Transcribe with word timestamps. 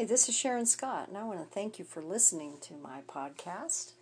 Hi, 0.00 0.06
this 0.06 0.30
is 0.30 0.34
Sharron 0.34 0.66
Scott, 0.66 1.08
and 1.08 1.18
I 1.18 1.24
want 1.24 1.40
to 1.40 1.54
thank 1.54 1.78
you 1.78 1.84
for 1.84 2.02
listening 2.02 2.56
to 2.62 2.72
my 2.72 3.00
podcast. 3.06 3.92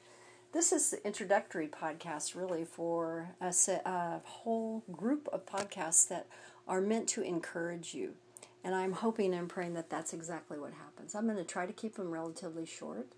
This 0.53 0.71
is 0.71 0.93
the 0.93 1.05
introductory 1.05 1.67
podcast, 1.67 2.37
really, 2.37 2.65
for 2.65 3.31
a, 3.41 3.53
a 3.85 4.21
whole 4.25 4.85
group 4.93 5.29
of 5.33 5.45
podcasts 5.45 6.07
that 6.07 6.29
are 6.69 6.81
meant 6.81 7.09
to 7.09 7.23
encourage 7.23 7.95
you. 7.95 8.15
And 8.63 8.77
I'm 8.77 8.93
hoping 8.93 9.35
and 9.35 9.49
praying 9.49 9.75
that 9.75 9.91
that's 9.91 10.13
exactly 10.13 10.57
what 10.57 10.73
happens. 10.73 11.17
I'm 11.17 11.25
going 11.25 11.37
to 11.37 11.43
try 11.43 11.67
to 11.67 11.73
keep 11.73 11.97
them 11.97 12.13
relatively 12.13 12.65
short. 12.65 13.09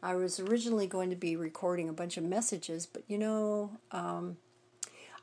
I 0.00 0.14
was 0.14 0.38
originally 0.38 0.86
going 0.86 1.10
to 1.10 1.16
be 1.16 1.34
recording 1.34 1.88
a 1.88 1.92
bunch 1.92 2.16
of 2.16 2.22
messages, 2.22 2.86
but 2.86 3.02
you 3.08 3.18
know, 3.18 3.72
um, 3.90 4.36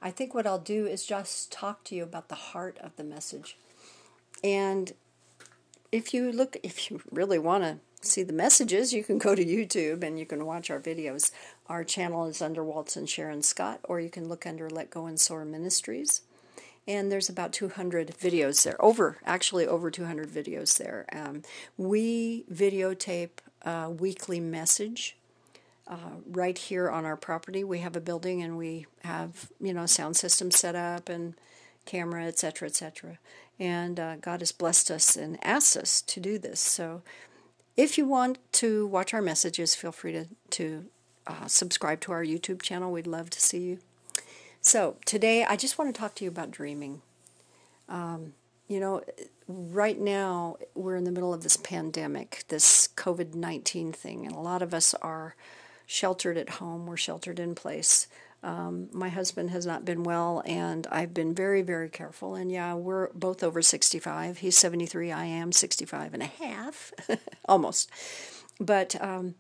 I 0.02 0.12
think 0.12 0.34
what 0.34 0.46
I'll 0.46 0.60
do 0.60 0.86
is 0.86 1.06
just 1.06 1.50
talk 1.50 1.86
to 1.86 1.96
you 1.96 2.04
about 2.04 2.28
the 2.28 2.36
heart 2.36 2.78
of 2.84 2.94
the 2.98 3.06
message. 3.06 3.58
And 4.44 4.92
if 5.96 6.14
you 6.14 6.32
look, 6.32 6.58
if 6.64 6.90
you 6.90 7.02
really 7.12 7.40
want 7.40 7.64
to 7.64 7.78
see 8.02 8.24
the 8.24 8.34
messages, 8.34 8.94
you 8.94 9.04
can 9.04 9.18
go 9.18 9.34
to 9.34 9.44
YouTube 9.44 10.04
and 10.04 10.20
you 10.20 10.26
can 10.26 10.46
watch 10.46 10.70
our 10.70 10.80
videos. 10.80 11.32
Our 11.68 11.84
channel 11.84 12.26
is 12.26 12.42
under 12.42 12.64
Waltz 12.64 12.96
and 12.96 13.08
Sharron 13.08 13.44
Scott, 13.44 13.80
or 13.84 14.00
you 14.00 14.10
can 14.10 14.30
look 14.30 14.46
under 14.46 14.70
Let 14.70 14.92
Go 14.92 15.06
and 15.08 15.20
Soar 15.20 15.46
Ministries. 15.46 16.22
And 16.88 17.12
there's 17.12 17.30
about 17.30 17.52
200 17.52 18.10
videos 18.10 18.64
there, 18.64 18.76
over 18.80 19.18
actually 19.26 19.66
over 19.66 19.90
200 19.90 20.30
videos 20.30 20.78
there. 20.78 21.08
Um, 21.12 21.42
we 21.78 22.44
videotape 22.44 23.40
a 23.64 23.90
weekly 23.90 24.40
message 24.40 25.18
uh, 25.88 26.18
right 26.28 26.56
here 26.56 26.92
on 26.92 27.04
our 27.04 27.18
property. 27.18 27.64
We 27.64 27.80
have 27.80 27.96
a 27.96 28.02
building 28.02 28.44
and 28.44 28.56
we 28.56 28.86
have 29.04 29.50
you 29.60 29.74
know 29.74 29.88
sound 29.88 30.16
system 30.16 30.52
set 30.52 30.76
up 30.76 31.10
and 31.10 31.34
camera, 31.86 32.26
etc., 32.26 32.68
etc 32.68 33.18
and 33.60 34.00
uh, 34.00 34.16
God 34.18 34.42
has 34.42 34.52
blessed 34.52 34.92
us 34.92 35.16
and 35.16 35.38
asked 35.44 35.78
us 35.78 36.02
to 36.02 36.20
do 36.20 36.38
this. 36.38 36.60
So, 36.60 37.02
if 37.78 37.98
you 37.98 38.06
want 38.06 38.40
to 38.54 38.88
watch 38.88 39.14
our 39.14 39.22
messages, 39.22 39.76
feel 39.76 39.92
free 39.92 40.14
to 40.14 40.26
to 40.52 40.86
uh, 41.28 41.48
subscribe 41.48 42.02
to 42.02 42.12
our 42.12 42.24
YouTube 42.24 42.62
channel. 42.62 42.92
We'd 42.92 43.08
love 43.08 43.30
to 43.32 43.42
see 43.42 43.60
you. 43.60 43.80
So 44.62 44.96
today, 45.06 45.44
I 45.44 45.56
just 45.56 45.78
want 45.78 45.94
to 45.94 46.00
talk 46.00 46.16
to 46.16 46.24
you 46.24 46.30
about 46.30 46.52
dreaming. 46.52 47.02
Um, 47.88 48.34
you 48.68 48.80
know, 48.80 49.04
right 49.48 50.00
now 50.00 50.58
we're 50.74 50.96
in 50.96 51.04
the 51.04 51.12
middle 51.12 51.34
of 51.34 51.44
this 51.44 51.58
pandemic, 51.58 52.44
this 52.48 52.88
COVID 52.96 53.36
nineteen 53.36 53.92
thing, 53.92 54.26
and 54.26 54.36
a 54.36 54.40
lot 54.40 54.62
of 54.62 54.74
us 54.74 54.94
are 54.96 55.36
sheltered 55.86 56.38
at 56.38 56.50
home. 56.50 56.88
We're 56.88 56.98
sheltered 56.98 57.40
in 57.40 57.56
place. 57.56 58.08
Um, 58.46 58.90
my 58.94 59.10
husband 59.10 59.50
has 59.50 59.66
not 59.66 59.86
been 59.86 60.04
well, 60.04 60.44
and 60.46 60.86
I've 60.92 61.16
been 61.16 61.34
very, 61.34 61.64
very 61.64 61.90
careful. 61.90 62.36
And 62.36 62.52
yeah, 62.52 62.76
we're 62.76 63.10
both 63.14 63.44
over 63.44 63.64
65. 63.64 64.38
He's 64.38 64.56
73, 64.56 65.12
I 65.12 65.26
am 65.26 65.52
65 65.52 66.14
and 66.14 66.22
a 66.22 66.28
half, 66.28 66.94
almost. 67.46 67.90
But 68.60 69.02
um, 69.02 69.34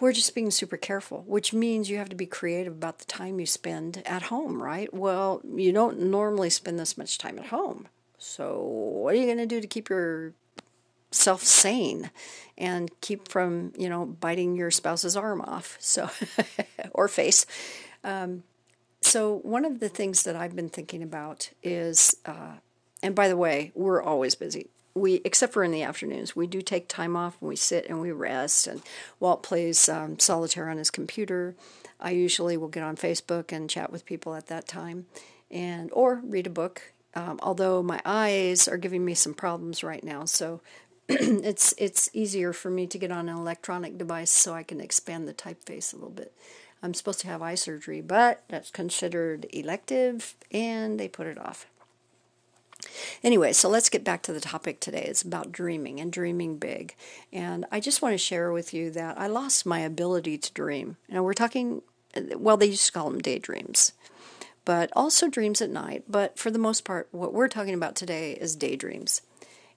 we're 0.00 0.12
just 0.12 0.36
being 0.36 0.52
super 0.52 0.76
careful, 0.76 1.24
which 1.26 1.52
means 1.52 1.90
you 1.90 1.98
have 1.98 2.08
to 2.10 2.16
be 2.16 2.26
creative 2.26 2.74
about 2.74 3.00
the 3.00 3.06
time 3.06 3.40
you 3.40 3.46
spend 3.46 4.04
at 4.06 4.22
home, 4.22 4.62
right? 4.62 4.94
Well, 4.94 5.42
you 5.44 5.72
don't 5.72 5.98
normally 5.98 6.50
spend 6.50 6.78
this 6.78 6.96
much 6.96 7.18
time 7.18 7.40
at 7.40 7.46
home. 7.46 7.88
So, 8.18 8.62
what 8.62 9.14
are 9.14 9.18
you 9.18 9.26
going 9.26 9.38
to 9.38 9.46
do 9.46 9.60
to 9.60 9.66
keep 9.66 9.88
your 9.88 10.32
self 11.10 11.42
sane 11.42 12.10
and 12.58 12.90
keep 13.00 13.28
from 13.28 13.72
you 13.78 13.88
know 13.88 14.04
biting 14.04 14.56
your 14.56 14.70
spouse's 14.70 15.16
arm 15.16 15.40
off 15.40 15.76
so 15.80 16.10
or 16.92 17.08
face. 17.08 17.46
Um, 18.04 18.42
so 19.00 19.36
one 19.38 19.64
of 19.64 19.80
the 19.80 19.88
things 19.88 20.24
that 20.24 20.36
i've 20.36 20.56
been 20.56 20.68
thinking 20.68 21.02
about 21.02 21.50
is 21.62 22.16
uh, 22.26 22.54
and 23.02 23.14
by 23.14 23.28
the 23.28 23.36
way 23.36 23.72
we're 23.74 24.02
always 24.02 24.34
busy. 24.34 24.68
We 24.94 25.20
except 25.24 25.52
for 25.52 25.62
in 25.62 25.70
the 25.70 25.84
afternoons 25.84 26.34
we 26.34 26.46
do 26.46 26.60
take 26.60 26.88
time 26.88 27.16
off 27.16 27.36
and 27.40 27.48
we 27.48 27.56
sit 27.56 27.86
and 27.88 28.00
we 28.00 28.10
rest. 28.10 28.66
And 28.66 28.82
walt 29.20 29.42
plays 29.42 29.88
um, 29.88 30.18
solitaire 30.18 30.68
on 30.68 30.76
his 30.76 30.90
computer. 30.90 31.54
I 32.00 32.10
usually 32.10 32.56
will 32.56 32.68
get 32.68 32.82
on 32.82 32.96
facebook 32.96 33.52
and 33.52 33.70
chat 33.70 33.92
with 33.92 34.04
people 34.04 34.34
at 34.34 34.48
that 34.48 34.66
time 34.66 35.06
and 35.50 35.90
or 35.92 36.20
read 36.24 36.46
a 36.46 36.50
book. 36.50 36.92
Um, 37.14 37.38
although 37.42 37.82
my 37.82 38.00
eyes 38.04 38.68
are 38.68 38.76
giving 38.76 39.04
me 39.04 39.14
some 39.14 39.34
problems 39.34 39.82
right 39.82 40.04
now 40.04 40.26
so 40.26 40.60
it's 41.10 41.72
it's 41.78 42.10
easier 42.12 42.52
for 42.52 42.70
me 42.70 42.86
to 42.86 42.98
get 42.98 43.10
on 43.10 43.30
an 43.30 43.36
electronic 43.36 43.96
device 43.96 44.30
so 44.30 44.52
I 44.52 44.62
can 44.62 44.78
expand 44.78 45.26
the 45.26 45.32
typeface 45.32 45.94
a 45.94 45.96
little 45.96 46.10
bit. 46.10 46.34
I'm 46.82 46.92
supposed 46.92 47.20
to 47.20 47.28
have 47.28 47.40
eye 47.40 47.54
surgery, 47.54 48.02
but 48.02 48.42
that's 48.48 48.70
considered 48.70 49.46
elective 49.50 50.34
and 50.52 51.00
they 51.00 51.08
put 51.08 51.26
it 51.26 51.38
off. 51.38 51.66
Anyway, 53.24 53.54
so 53.54 53.70
let's 53.70 53.88
get 53.88 54.04
back 54.04 54.22
to 54.22 54.34
the 54.34 54.40
topic 54.40 54.80
today. 54.80 55.02
It's 55.02 55.22
about 55.22 55.50
dreaming 55.50 55.98
and 55.98 56.12
dreaming 56.12 56.58
big. 56.58 56.94
And 57.32 57.64
I 57.72 57.80
just 57.80 58.02
want 58.02 58.12
to 58.12 58.18
share 58.18 58.52
with 58.52 58.74
you 58.74 58.90
that 58.90 59.18
I 59.18 59.26
lost 59.26 59.66
my 59.66 59.80
ability 59.80 60.38
to 60.38 60.52
dream. 60.52 60.96
You 61.08 61.14
know, 61.14 61.22
we're 61.22 61.32
talking, 61.32 61.82
well, 62.36 62.58
they 62.58 62.66
used 62.66 62.86
to 62.86 62.92
call 62.92 63.10
them 63.10 63.20
daydreams, 63.20 63.92
but 64.64 64.90
also 64.94 65.28
dreams 65.28 65.60
at 65.60 65.70
night. 65.70 66.04
But 66.06 66.38
for 66.38 66.50
the 66.50 66.58
most 66.58 66.84
part, 66.84 67.08
what 67.10 67.32
we're 67.32 67.48
talking 67.48 67.74
about 67.74 67.96
today 67.96 68.32
is 68.32 68.54
daydreams. 68.54 69.22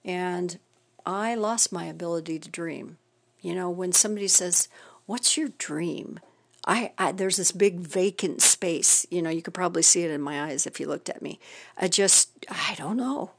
And 0.04 0.58
I 1.04 1.34
lost 1.34 1.72
my 1.72 1.84
ability 1.86 2.38
to 2.40 2.48
dream. 2.50 2.98
You 3.40 3.54
know, 3.54 3.70
when 3.70 3.92
somebody 3.92 4.28
says, 4.28 4.68
What's 5.06 5.36
your 5.36 5.50
dream? 5.58 6.20
I, 6.66 6.92
I, 6.96 7.12
there's 7.12 7.36
this 7.36 7.50
big 7.50 7.80
vacant 7.80 8.40
space. 8.40 9.04
You 9.10 9.20
know, 9.20 9.30
you 9.30 9.42
could 9.42 9.54
probably 9.54 9.82
see 9.82 10.04
it 10.04 10.10
in 10.10 10.20
my 10.20 10.44
eyes 10.44 10.66
if 10.66 10.78
you 10.78 10.86
looked 10.86 11.08
at 11.08 11.22
me. 11.22 11.40
I 11.76 11.88
just 11.88 12.30
I 12.48 12.74
don't 12.76 12.96
know. 12.96 13.32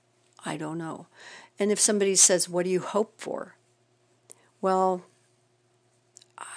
I 0.46 0.58
don't 0.58 0.78
know. 0.78 1.08
And 1.58 1.72
if 1.72 1.80
somebody 1.80 2.16
says, 2.16 2.50
"What 2.50 2.64
do 2.66 2.70
you 2.70 2.82
hope 2.82 3.14
for?" 3.18 3.56
Well, 4.60 5.04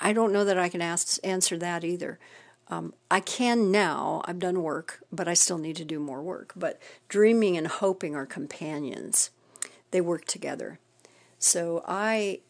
I 0.00 0.12
don't 0.12 0.32
know 0.32 0.44
that 0.44 0.58
I 0.58 0.68
can 0.68 0.82
ask, 0.82 1.18
answer 1.24 1.56
that 1.58 1.84
either. 1.84 2.18
Um, 2.68 2.94
I 3.10 3.20
can 3.20 3.70
now. 3.70 4.22
I've 4.24 4.40
done 4.40 4.62
work, 4.62 5.00
but 5.12 5.28
I 5.28 5.34
still 5.34 5.58
need 5.58 5.76
to 5.76 5.84
do 5.84 6.00
more 6.00 6.22
work. 6.22 6.52
But 6.56 6.80
dreaming 7.08 7.56
and 7.56 7.68
hoping 7.68 8.16
are 8.16 8.26
companions. 8.26 9.30
They 9.92 10.00
work 10.00 10.24
together. 10.24 10.80
So 11.38 11.84
I 11.86 12.40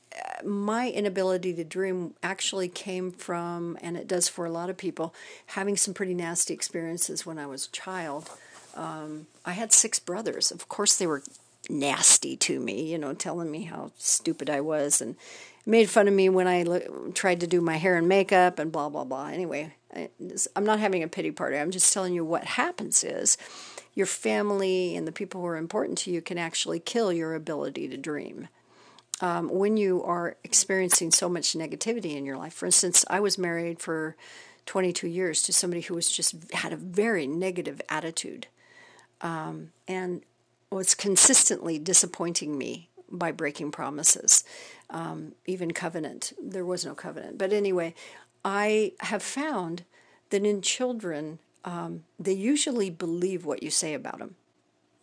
my 0.45 0.91
inability 0.91 1.53
to 1.55 1.65
dream 1.65 2.15
actually 2.23 2.69
came 2.69 3.11
from, 3.11 3.79
and 3.81 3.97
it 3.97 4.09
does 4.09 4.29
for 4.29 4.47
a 4.47 4.51
lot 4.51 4.71
of 4.71 4.77
people, 4.77 5.15
having 5.47 5.77
some 5.77 5.95
pretty 5.95 6.15
nasty 6.15 6.55
experiences 6.55 7.27
when 7.27 7.39
I 7.39 7.47
was 7.47 7.67
a 7.67 7.71
child. 7.71 8.31
Um, 8.75 9.27
I 9.45 9.53
had 9.53 9.73
six 9.73 9.99
brothers. 9.99 10.51
Of 10.51 10.69
course, 10.69 10.97
they 10.97 11.07
were 11.07 11.23
nasty 11.69 12.37
to 12.37 12.61
me, 12.61 12.91
you 12.91 12.99
know, 12.99 13.15
telling 13.15 13.51
me 13.51 13.65
how 13.65 13.91
stupid 13.97 14.49
I 14.49 14.61
was 14.61 15.01
and 15.01 15.17
made 15.65 15.91
fun 15.91 16.07
of 16.07 16.15
me 16.15 16.29
when 16.29 16.47
I 16.47 16.63
lo- 16.63 17.11
tried 17.15 17.41
to 17.41 17.47
do 17.47 17.61
my 17.61 17.77
hair 17.77 17.97
and 17.97 18.09
makeup 18.09 18.59
and 18.59 18.71
blah, 18.71 18.89
blah, 18.89 19.05
blah. 19.05 19.27
Anyway, 19.27 19.75
I, 19.95 20.11
I'm 20.55 20.65
not 20.65 20.79
having 20.79 21.03
a 21.03 21.09
pity 21.09 21.33
party. 21.33 21.57
I'm 21.59 21.73
just 21.73 21.93
telling 21.93 22.15
you 22.15 22.25
what 22.25 22.45
happens 22.45 23.03
is 23.03 23.37
your 23.95 24.07
family 24.07 24.95
and 24.95 25.09
the 25.09 25.13
people 25.13 25.41
who 25.41 25.47
are 25.47 25.57
important 25.57 25.99
to 25.99 26.11
you 26.11 26.21
can 26.21 26.39
actually 26.39 26.79
kill 26.79 27.13
your 27.13 27.35
ability 27.35 27.89
to 27.89 27.97
dream 27.97 28.49
um, 29.21 29.49
when 29.49 29.77
you 29.77 30.03
are 30.03 30.37
experiencing 30.45 31.11
so 31.11 31.29
much 31.29 31.55
negativity 31.55 32.17
in 32.17 32.25
your 32.25 32.37
life. 32.37 32.53
For 32.53 32.67
instance, 32.67 33.05
I 33.09 33.21
was 33.21 33.39
married 33.39 33.81
for 33.81 34.17
22 34.67 35.09
years 35.09 35.43
to 35.43 35.53
somebody 35.53 35.83
who 35.83 35.95
was 35.95 36.11
just 36.11 36.53
had 36.53 36.73
a 36.73 36.77
very 36.77 37.27
negative 37.27 37.81
attitude 37.89 38.49
um, 39.21 39.73
and 39.89 40.23
was 40.71 40.95
consistently 40.95 41.79
disappointing 41.79 42.59
me 42.59 42.91
by 43.11 43.31
breaking 43.31 43.71
promises, 43.71 44.45
um, 44.91 45.33
even 45.47 45.71
covenant. 45.71 46.33
There 46.43 46.65
was 46.65 46.85
no 46.85 46.95
covenant. 46.95 47.39
But 47.39 47.53
anyway, 47.53 47.95
I 48.45 48.93
have 49.01 49.23
found 49.23 49.85
that 50.31 50.45
in 50.45 50.61
children, 50.61 51.39
um, 51.65 52.05
they 52.19 52.33
usually 52.33 52.91
believe 52.91 53.45
what 53.45 53.63
you 53.63 53.71
say 53.71 53.95
about 53.95 54.19
them 54.19 54.35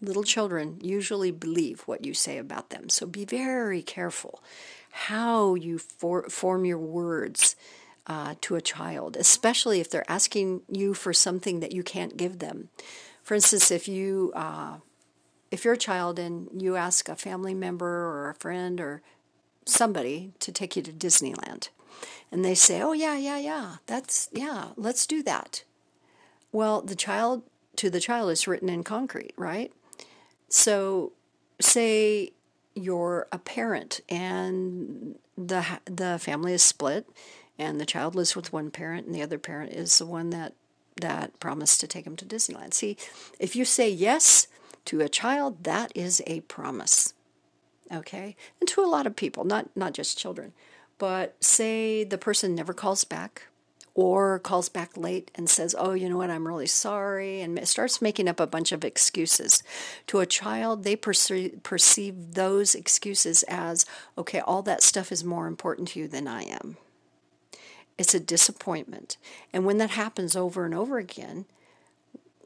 little 0.04 0.24
children 0.24 0.80
usually 0.82 1.32
believe 1.32 1.82
what 1.82 2.06
you 2.06 2.14
say 2.14 2.38
about 2.38 2.70
them. 2.70 2.90
So 2.90 3.06
be 3.06 3.26
very 3.26 3.82
careful 3.82 4.44
how 4.92 5.56
you 5.56 5.80
for, 5.80 6.30
form 6.30 6.66
your 6.66 6.78
words 6.78 7.56
uh, 8.06 8.36
to 8.42 8.56
a 8.56 8.62
child, 8.62 9.18
especially 9.18 9.80
if 9.80 9.90
they're 9.90 10.10
asking 10.10 10.62
you 10.70 10.94
for 10.94 11.14
something 11.14 11.62
that 11.62 11.72
you 11.72 11.84
can't 11.84 12.18
give 12.18 12.40
them. 12.40 12.70
For 13.24 13.34
instance, 13.34 13.72
if 13.72 13.88
you 13.88 14.32
uh, 14.36 14.78
if 15.50 15.64
you're 15.64 15.76
a 15.76 15.78
child 15.78 16.20
and 16.20 16.50
you 16.62 16.76
ask 16.76 17.08
a 17.08 17.16
family 17.16 17.54
member 17.54 17.88
or 17.88 18.30
a 18.30 18.36
friend 18.36 18.82
or 18.82 19.02
somebody 19.66 20.34
to 20.40 20.52
take 20.52 20.76
you 20.76 20.82
to 20.84 20.92
Disneyland, 20.92 21.70
and 22.32 22.44
they 22.44 22.56
say, 22.56 22.82
"Oh 22.82 22.94
yeah, 22.94 23.18
yeah, 23.18 23.38
yeah, 23.38 23.76
that's 23.86 24.30
yeah, 24.34 24.70
let's 24.76 25.08
do 25.08 25.24
that." 25.24 25.64
Well, 26.52 26.82
the 26.82 26.96
child 26.96 27.44
to 27.78 27.90
the 27.90 28.02
child 28.02 28.32
is 28.32 28.48
written 28.48 28.70
in 28.70 28.84
concrete, 28.84 29.34
right? 29.38 29.72
So, 30.56 31.14
say 31.60 32.30
you're 32.76 33.26
a 33.32 33.40
parent 33.40 34.02
and 34.08 35.16
the 35.36 35.66
the 35.86 36.20
family 36.20 36.54
is 36.54 36.62
split, 36.62 37.10
and 37.58 37.82
the 37.82 37.88
child 37.88 38.14
lives 38.14 38.36
with 38.36 38.54
one 38.54 38.70
parent, 38.70 39.08
and 39.08 39.16
the 39.16 39.24
other 39.24 39.40
parent 39.40 39.74
is 39.74 39.98
the 39.98 40.06
one 40.06 40.30
that 40.30 40.54
that 41.02 41.40
promised 41.40 41.80
to 41.80 41.88
take 41.88 42.06
him 42.06 42.16
to 42.18 42.26
Disneyland. 42.26 42.76
See, 42.76 42.98
if 43.40 43.56
you 43.56 43.66
say 43.66 43.90
yes 43.90 44.46
to 44.86 45.02
a 45.02 45.10
child, 45.10 45.64
that 45.64 45.92
is 45.96 46.22
a 46.28 46.42
promise. 46.42 47.16
Okay? 47.92 48.36
And 48.60 48.70
to 48.70 48.82
a 48.82 48.86
lot 48.86 49.08
of 49.08 49.16
people, 49.16 49.46
not 49.46 49.76
not 49.76 49.94
just 49.96 50.20
children. 50.20 50.54
But 51.00 51.44
say 51.44 52.04
the 52.04 52.20
person 52.20 52.54
never 52.54 52.76
calls 52.76 53.06
back 53.06 53.48
or 53.96 54.40
calls 54.40 54.70
back 54.70 54.98
late 54.98 55.30
and 55.36 55.50
says, 55.50 55.76
"Oh, 55.78 55.94
you 55.94 56.10
know 56.10 56.18
what? 56.18 56.32
I'm 56.32 56.48
really 56.48 56.68
sorry," 56.68 57.42
and 57.42 57.68
starts 57.68 58.02
making 58.02 58.28
up 58.28 58.40
a 58.40 58.48
bunch 58.48 58.72
of 58.72 58.84
excuses. 58.84 59.62
To 60.08 60.20
a 60.20 60.26
child, 60.26 60.84
they 60.84 60.96
perceive, 60.96 61.62
perceive 61.64 62.34
those 62.34 62.74
excuses 62.74 63.44
as, 63.44 63.86
"Okay, 64.18 64.40
all 64.40 64.64
that 64.64 64.82
stuff 64.82 65.12
is 65.12 65.24
more 65.24 65.48
important 65.48 65.90
to 65.90 66.00
you 66.00 66.08
than 66.08 66.28
I 66.28 66.44
am." 66.44 66.78
It's 67.98 68.16
a 68.16 68.20
disappointment. 68.20 69.18
And 69.52 69.66
when 69.66 69.78
that 69.78 69.92
happens 69.92 70.36
over 70.36 70.66
and 70.66 70.74
over 70.74 70.98
again, 70.98 71.46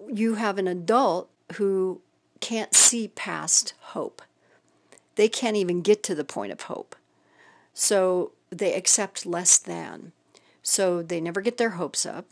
you 0.08 0.36
have 0.36 0.58
an 0.58 0.68
adult 0.68 1.30
who 1.54 2.02
can't 2.42 2.76
see 2.76 3.08
past 3.08 3.74
hope. 3.80 4.22
They 5.16 5.30
can't 5.30 5.56
even 5.56 5.82
get 5.82 6.04
to 6.04 6.16
the 6.16 6.26
point 6.26 6.52
of 6.52 6.62
hope. 6.62 6.96
So 7.74 8.34
they 8.50 8.74
accept 8.74 9.26
less 9.26 9.58
than. 9.58 10.12
So 10.70 11.02
they 11.02 11.22
never 11.22 11.40
get 11.40 11.56
their 11.56 11.70
hopes 11.70 12.06
up, 12.06 12.26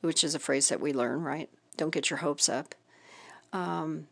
which 0.00 0.24
is 0.24 0.34
a 0.34 0.38
phrase 0.38 0.70
that 0.70 0.80
we 0.80 0.94
learn, 0.94 1.20
right? 1.20 1.50
Don't 1.76 1.92
get 1.92 2.08
your 2.08 2.20
hopes 2.20 2.48
up. 2.48 2.74
Um, 3.52 4.06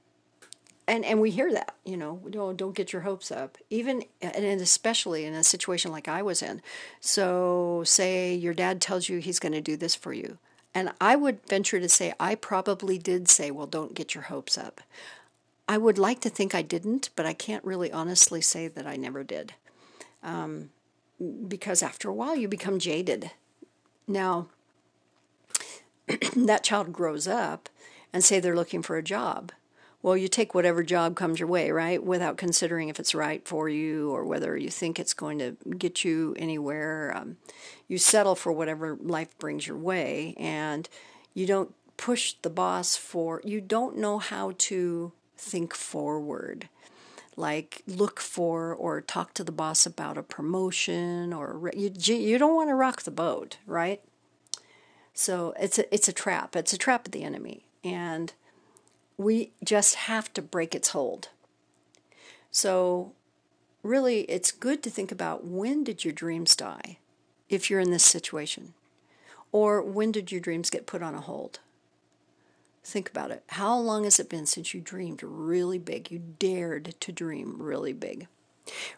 and 0.87 1.03
and 1.03 1.19
we 1.19 1.31
hear 1.31 1.51
that, 1.55 1.75
you 1.87 1.97
know, 1.97 2.21
don't 2.29 2.59
don't 2.59 2.75
get 2.75 2.93
your 2.93 3.01
hopes 3.01 3.33
up. 3.33 3.57
Even 3.71 4.05
and 4.21 4.61
especially 4.61 5.25
in 5.25 5.33
a 5.33 5.43
situation 5.43 5.93
like 5.93 6.09
I 6.09 6.21
was 6.21 6.43
in. 6.43 6.61
So 7.01 7.83
say 7.87 8.35
your 8.35 8.53
dad 8.53 8.83
tells 8.83 9.09
you 9.09 9.17
he's 9.17 9.39
going 9.39 9.53
to 9.53 9.63
do 9.63 9.79
this 9.79 9.95
for 9.95 10.13
you. 10.13 10.37
And 10.75 10.93
I 11.01 11.17
would 11.17 11.47
venture 11.47 11.81
to 11.81 11.89
say 11.89 12.13
I 12.21 12.35
probably 12.35 12.99
did 12.99 13.31
say, 13.31 13.51
well, 13.51 13.67
don't 13.67 13.95
get 13.95 14.15
your 14.15 14.25
hopes 14.25 14.59
up. 14.59 14.83
I 15.67 15.79
would 15.79 15.97
like 15.97 16.21
to 16.21 16.29
think 16.29 16.55
I 16.55 16.61
didn't, 16.61 17.09
but 17.17 17.25
I 17.25 17.33
can't 17.33 17.65
really 17.65 17.91
honestly 17.91 18.43
say 18.43 18.69
that 18.69 18.87
I 18.87 18.97
never 18.97 19.25
did. 19.25 19.55
Um, 20.23 20.69
because 21.49 21.83
after 21.83 22.11
a 22.11 22.15
while 22.15 22.37
you 22.37 22.47
become 22.47 22.79
jaded 22.79 23.31
now, 24.11 24.49
that 26.37 26.65
child 26.65 26.93
grows 26.93 27.27
up 27.29 27.69
and 28.13 28.25
say 28.25 28.41
they're 28.41 28.57
looking 28.57 28.83
for 28.83 28.97
a 28.97 29.03
job. 29.03 29.53
Well, 30.03 30.17
you 30.17 30.29
take 30.29 30.55
whatever 30.55 30.83
job 30.83 31.15
comes 31.15 31.41
your 31.41 31.49
way, 31.49 31.71
right? 31.71 32.03
Without 32.03 32.39
considering 32.39 32.89
if 32.89 32.99
it's 32.99 33.15
right 33.15 33.47
for 33.47 33.69
you 33.69 34.11
or 34.11 34.25
whether 34.25 34.57
you 34.57 34.71
think 34.71 34.99
it's 34.99 35.13
going 35.13 35.39
to 35.39 35.57
get 35.77 36.05
you 36.05 36.35
anywhere. 36.39 37.13
Um, 37.15 37.37
you 37.87 37.99
settle 37.99 38.35
for 38.35 38.51
whatever 38.51 38.97
life 39.01 39.37
brings 39.39 39.67
your 39.67 39.77
way 39.77 40.35
and 40.39 40.89
you 41.35 41.47
don't 41.47 41.75
push 41.99 42.35
the 42.41 42.51
boss 42.51 42.97
for, 42.97 43.43
you 43.45 43.61
don't 43.61 43.99
know 43.99 44.19
how 44.19 44.55
to 44.57 45.13
think 45.37 45.75
forward 45.75 46.69
like 47.37 47.83
look 47.87 48.21
for 48.21 48.75
or 48.75 49.01
talk 49.01 49.35
to 49.35 49.45
the 49.45 49.53
boss 49.53 49.87
about 49.87 50.19
a 50.19 50.23
promotion 50.23 51.33
or 51.33 51.71
you 51.75 51.91
you 51.97 52.39
don't 52.39 52.55
want 52.55 52.69
to 52.71 52.75
rock 52.75 53.03
the 53.03 53.11
boat, 53.11 53.57
right? 53.67 54.03
So 55.15 55.55
it's 55.59 55.79
a 55.79 55.95
it's 55.95 56.09
a 56.09 56.13
trap. 56.13 56.57
It's 56.57 56.73
a 56.73 56.79
trap 56.79 57.07
of 57.07 57.13
the 57.13 57.25
enemy, 57.25 57.65
and 57.85 58.33
we 59.17 59.53
just 59.63 59.95
have 59.95 60.33
to 60.35 60.43
break 60.43 60.75
its 60.75 60.91
hold. 60.91 61.29
So 62.51 63.13
really, 63.83 64.21
it's 64.23 64.51
good 64.51 64.83
to 64.83 64.91
think 64.91 65.13
about 65.13 65.45
when 65.45 65.85
did 65.85 66.05
your 66.05 66.13
dreams 66.13 66.57
die, 66.57 66.99
if 67.49 67.71
you're 67.71 67.81
in 67.81 67.91
this 67.91 68.05
situation, 68.05 68.75
or 69.53 69.83
when 69.83 70.13
did 70.13 70.33
your 70.33 70.41
dreams 70.41 70.71
get 70.71 70.87
put 70.87 71.03
on 71.03 71.15
a 71.15 71.21
hold. 71.21 71.61
Think 72.83 73.11
about 73.11 73.31
it. 73.31 73.45
How 73.49 73.77
long 73.79 74.05
has 74.05 74.19
it 74.19 74.31
been 74.31 74.47
since 74.47 74.73
you 74.73 74.81
dreamed 74.81 75.23
really 75.23 75.79
big? 75.79 76.11
You 76.11 76.19
dared 76.19 76.95
to 77.01 77.13
dream 77.13 77.57
really 77.61 77.93
big. 77.93 78.27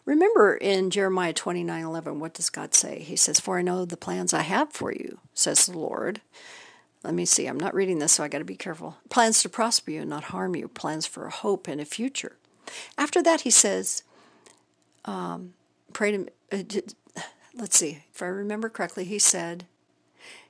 Remember 0.05 0.55
in 0.55 0.89
Jeremiah 0.89 1.33
29 1.33 1.83
11, 1.83 2.19
what 2.19 2.33
does 2.33 2.49
God 2.49 2.73
say? 2.73 2.99
He 2.99 3.15
says, 3.15 3.39
For 3.39 3.57
I 3.57 3.61
know 3.61 3.85
the 3.85 3.97
plans 3.97 4.33
I 4.33 4.41
have 4.41 4.71
for 4.71 4.91
you, 4.91 5.19
says 5.33 5.65
the 5.65 5.77
Lord. 5.77 6.21
Let 7.03 7.13
me 7.13 7.25
see, 7.25 7.47
I'm 7.47 7.59
not 7.59 7.75
reading 7.75 7.99
this, 7.99 8.13
so 8.13 8.23
I 8.23 8.29
got 8.29 8.39
to 8.39 8.45
be 8.45 8.55
careful. 8.55 8.97
Plans 9.09 9.41
to 9.41 9.49
prosper 9.49 9.91
you 9.91 10.01
and 10.01 10.09
not 10.09 10.25
harm 10.25 10.55
you, 10.55 10.69
plans 10.69 11.05
for 11.05 11.25
a 11.25 11.31
hope 11.31 11.67
and 11.67 11.81
a 11.81 11.85
future. 11.85 12.37
After 12.97 13.21
that, 13.23 13.41
he 13.41 13.49
says, 13.49 14.03
um, 15.03 15.53
Pray 15.91 16.11
to 16.11 16.17
me. 16.19 16.29
Uh, 16.51 16.63
let's 17.53 17.77
see, 17.77 18.03
if 18.13 18.21
I 18.21 18.27
remember 18.27 18.69
correctly, 18.69 19.03
he 19.03 19.19
said, 19.19 19.65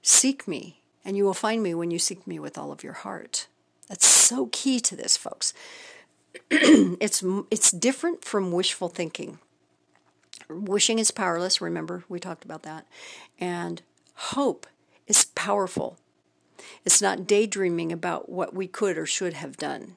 Seek 0.03 0.47
me 0.47 0.82
and 1.05 1.17
you 1.17 1.23
will 1.23 1.33
find 1.33 1.61
me 1.61 1.73
when 1.73 1.91
you 1.91 1.99
seek 1.99 2.25
me 2.25 2.39
with 2.39 2.57
all 2.57 2.71
of 2.71 2.83
your 2.83 2.93
heart. 2.93 3.47
That's 3.87 4.05
so 4.05 4.49
key 4.51 4.79
to 4.81 4.95
this, 4.95 5.17
folks. 5.17 5.53
it's 6.49 7.23
it's 7.51 7.71
different 7.71 8.23
from 8.23 8.51
wishful 8.51 8.89
thinking. 8.89 9.39
Wishing 10.49 10.99
is 10.99 11.11
powerless, 11.11 11.61
remember 11.61 12.03
we 12.09 12.19
talked 12.19 12.45
about 12.45 12.63
that. 12.63 12.85
And 13.39 13.81
hope 14.15 14.67
is 15.07 15.25
powerful. 15.25 15.97
It's 16.85 17.01
not 17.01 17.27
daydreaming 17.27 17.91
about 17.91 18.29
what 18.29 18.53
we 18.53 18.67
could 18.67 18.97
or 18.97 19.05
should 19.05 19.33
have 19.33 19.57
done. 19.57 19.95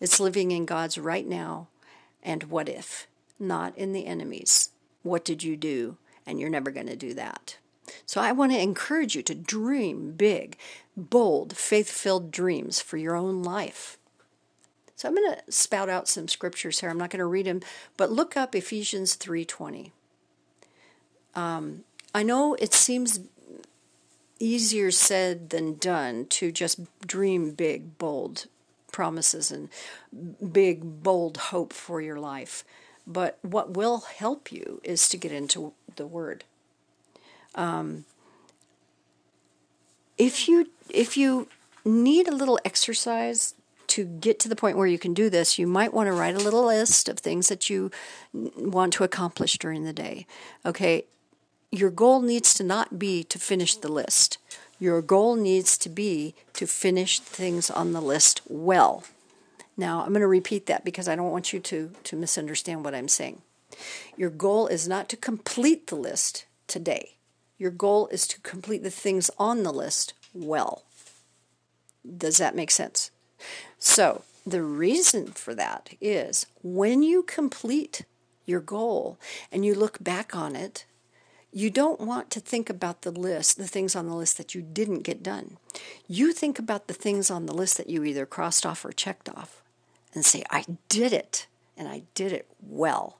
It's 0.00 0.20
living 0.20 0.50
in 0.50 0.66
God's 0.66 0.98
right 0.98 1.26
now 1.26 1.68
and 2.22 2.44
what 2.44 2.68
if, 2.68 3.06
not 3.38 3.76
in 3.76 3.92
the 3.92 4.06
enemy's. 4.06 4.70
What 5.02 5.24
did 5.24 5.42
you 5.42 5.56
do? 5.56 5.96
And 6.26 6.40
you're 6.40 6.50
never 6.50 6.70
going 6.70 6.86
to 6.86 6.96
do 6.96 7.14
that. 7.14 7.56
So 8.06 8.20
I 8.20 8.32
want 8.32 8.52
to 8.52 8.60
encourage 8.60 9.14
you 9.14 9.22
to 9.22 9.34
dream 9.34 10.12
big, 10.12 10.56
bold, 10.96 11.56
faith 11.56 11.90
filled 11.90 12.30
dreams 12.30 12.80
for 12.80 12.96
your 12.96 13.16
own 13.16 13.42
life. 13.42 13.98
So 14.96 15.08
I'm 15.08 15.16
going 15.16 15.34
to 15.34 15.52
spout 15.52 15.88
out 15.88 16.08
some 16.08 16.28
scriptures 16.28 16.80
here. 16.80 16.88
I'm 16.88 16.98
not 16.98 17.10
going 17.10 17.18
to 17.18 17.26
read 17.26 17.46
them, 17.46 17.60
but 17.96 18.12
look 18.12 18.36
up 18.36 18.54
Ephesians 18.54 19.16
3:20. 19.16 19.90
Um, 21.34 21.84
I 22.14 22.22
know 22.22 22.54
it 22.54 22.74
seems 22.74 23.20
easier 24.38 24.90
said 24.90 25.50
than 25.50 25.76
done 25.76 26.26
to 26.26 26.52
just 26.52 26.80
dream 27.06 27.52
big, 27.52 27.96
bold 27.98 28.46
promises 28.92 29.50
and 29.50 29.70
big, 30.52 31.02
bold 31.02 31.36
hope 31.36 31.72
for 31.72 32.00
your 32.00 32.20
life. 32.20 32.64
But 33.06 33.38
what 33.42 33.74
will 33.74 34.00
help 34.00 34.52
you 34.52 34.80
is 34.84 35.08
to 35.08 35.16
get 35.16 35.32
into 35.32 35.72
the 35.96 36.06
Word. 36.06 36.44
Um, 37.54 38.04
if 40.18 40.48
you 40.48 40.68
if 40.88 41.16
you 41.16 41.48
need 41.84 42.28
a 42.28 42.34
little 42.34 42.58
exercise 42.64 43.54
to 43.88 44.04
get 44.04 44.38
to 44.40 44.48
the 44.48 44.56
point 44.56 44.76
where 44.76 44.86
you 44.86 44.98
can 44.98 45.12
do 45.12 45.28
this, 45.28 45.58
you 45.58 45.66
might 45.66 45.92
want 45.92 46.06
to 46.06 46.12
write 46.12 46.34
a 46.34 46.38
little 46.38 46.66
list 46.66 47.08
of 47.08 47.18
things 47.18 47.48
that 47.48 47.68
you 47.68 47.90
want 48.32 48.92
to 48.94 49.04
accomplish 49.04 49.58
during 49.58 49.84
the 49.84 49.92
day. 49.92 50.26
Okay, 50.64 51.04
your 51.70 51.90
goal 51.90 52.22
needs 52.22 52.54
to 52.54 52.64
not 52.64 52.98
be 52.98 53.24
to 53.24 53.38
finish 53.38 53.76
the 53.76 53.92
list. 53.92 54.38
Your 54.78 55.02
goal 55.02 55.36
needs 55.36 55.78
to 55.78 55.88
be 55.88 56.34
to 56.54 56.66
finish 56.66 57.20
things 57.20 57.70
on 57.70 57.92
the 57.92 58.00
list 58.00 58.40
well. 58.48 59.04
Now, 59.76 60.02
I'm 60.02 60.08
going 60.08 60.20
to 60.20 60.26
repeat 60.26 60.66
that 60.66 60.84
because 60.84 61.08
I 61.08 61.16
don't 61.16 61.30
want 61.30 61.52
you 61.52 61.60
to, 61.60 61.92
to 62.04 62.16
misunderstand 62.16 62.84
what 62.84 62.94
I'm 62.94 63.08
saying. 63.08 63.42
Your 64.16 64.30
goal 64.30 64.66
is 64.66 64.86
not 64.86 65.08
to 65.10 65.16
complete 65.16 65.86
the 65.86 65.96
list 65.96 66.44
today. 66.66 67.16
Your 67.58 67.70
goal 67.70 68.08
is 68.08 68.26
to 68.28 68.40
complete 68.40 68.82
the 68.82 68.90
things 68.90 69.30
on 69.38 69.62
the 69.62 69.72
list 69.72 70.14
well. 70.34 70.84
Does 72.16 72.38
that 72.38 72.56
make 72.56 72.70
sense? 72.70 73.10
So, 73.78 74.24
the 74.44 74.62
reason 74.62 75.28
for 75.28 75.54
that 75.54 75.90
is 76.00 76.46
when 76.62 77.02
you 77.02 77.22
complete 77.22 78.04
your 78.44 78.60
goal 78.60 79.18
and 79.52 79.64
you 79.64 79.74
look 79.74 80.02
back 80.02 80.34
on 80.34 80.56
it, 80.56 80.84
you 81.52 81.70
don't 81.70 82.00
want 82.00 82.30
to 82.30 82.40
think 82.40 82.70
about 82.70 83.02
the 83.02 83.10
list, 83.10 83.58
the 83.58 83.68
things 83.68 83.94
on 83.94 84.08
the 84.08 84.16
list 84.16 84.38
that 84.38 84.54
you 84.54 84.62
didn't 84.62 85.00
get 85.00 85.22
done. 85.22 85.58
You 86.08 86.32
think 86.32 86.58
about 86.58 86.88
the 86.88 86.94
things 86.94 87.30
on 87.30 87.46
the 87.46 87.54
list 87.54 87.76
that 87.76 87.90
you 87.90 88.02
either 88.04 88.26
crossed 88.26 88.64
off 88.64 88.84
or 88.84 88.92
checked 88.92 89.28
off 89.28 89.62
and 90.14 90.24
say, 90.24 90.42
I 90.50 90.64
did 90.88 91.12
it, 91.12 91.46
and 91.76 91.88
I 91.88 92.02
did 92.14 92.32
it 92.32 92.48
well 92.60 93.18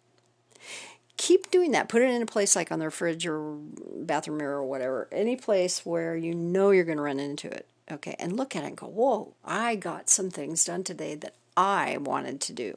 keep 1.22 1.52
doing 1.52 1.70
that. 1.70 1.88
Put 1.88 2.02
it 2.02 2.10
in 2.10 2.20
a 2.20 2.26
place 2.26 2.56
like 2.56 2.72
on 2.72 2.80
the 2.80 2.90
fridge 2.90 3.24
or 3.28 3.56
bathroom 3.96 4.38
mirror 4.38 4.56
or 4.56 4.64
whatever, 4.64 5.06
any 5.12 5.36
place 5.36 5.86
where 5.86 6.16
you 6.16 6.34
know 6.34 6.72
you're 6.72 6.84
going 6.84 6.98
to 6.98 7.02
run 7.02 7.20
into 7.20 7.48
it. 7.48 7.66
Okay, 7.90 8.16
and 8.18 8.36
look 8.36 8.56
at 8.56 8.64
it 8.64 8.66
and 8.66 8.76
go, 8.76 8.88
whoa, 8.88 9.34
I 9.44 9.76
got 9.76 10.10
some 10.10 10.30
things 10.30 10.64
done 10.64 10.82
today 10.82 11.14
that 11.16 11.34
I 11.56 11.98
wanted 11.98 12.40
to 12.42 12.52
do. 12.52 12.76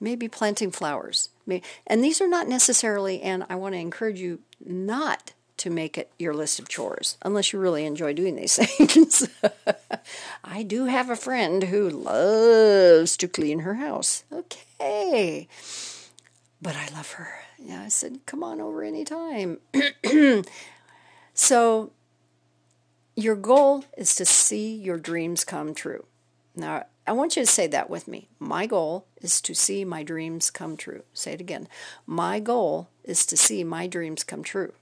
Maybe 0.00 0.26
planting 0.26 0.72
flowers. 0.72 1.28
And 1.86 2.02
these 2.02 2.20
are 2.20 2.28
not 2.28 2.48
necessarily, 2.48 3.22
and 3.22 3.46
I 3.48 3.54
want 3.54 3.74
to 3.74 3.78
encourage 3.78 4.18
you 4.18 4.40
not 4.64 5.32
to 5.58 5.70
make 5.70 5.96
it 5.96 6.10
your 6.18 6.34
list 6.34 6.58
of 6.58 6.68
chores 6.68 7.16
unless 7.22 7.52
you 7.52 7.60
really 7.60 7.84
enjoy 7.84 8.12
doing 8.12 8.34
these 8.34 8.56
things. 8.76 9.28
I 10.42 10.64
do 10.64 10.86
have 10.86 11.10
a 11.10 11.16
friend 11.16 11.64
who 11.64 11.88
loves 11.88 13.16
to 13.18 13.28
clean 13.28 13.60
her 13.60 13.74
house. 13.74 14.24
Okay. 14.32 15.46
But 16.60 16.74
I 16.74 16.88
love 16.94 17.12
her 17.12 17.42
yeah, 17.64 17.82
I 17.82 17.88
said, 17.88 18.20
come 18.26 18.42
on 18.42 18.60
over 18.60 18.82
anytime. 18.82 19.58
so, 21.34 21.92
your 23.14 23.36
goal 23.36 23.84
is 23.96 24.14
to 24.16 24.24
see 24.24 24.74
your 24.74 24.98
dreams 24.98 25.44
come 25.44 25.74
true. 25.74 26.06
Now, 26.56 26.86
I 27.06 27.12
want 27.12 27.36
you 27.36 27.42
to 27.42 27.50
say 27.50 27.66
that 27.68 27.90
with 27.90 28.08
me. 28.08 28.28
My 28.38 28.66
goal 28.66 29.06
is 29.20 29.40
to 29.42 29.54
see 29.54 29.84
my 29.84 30.02
dreams 30.02 30.50
come 30.50 30.76
true. 30.76 31.02
Say 31.12 31.32
it 31.32 31.40
again. 31.40 31.68
My 32.06 32.40
goal 32.40 32.88
is 33.04 33.26
to 33.26 33.36
see 33.36 33.64
my 33.64 33.86
dreams 33.86 34.24
come 34.24 34.42
true. 34.42 34.72